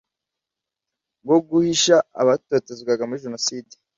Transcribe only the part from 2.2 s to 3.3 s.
abatotezwaga muri